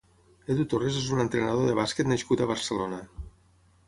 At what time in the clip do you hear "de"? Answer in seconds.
1.71-1.75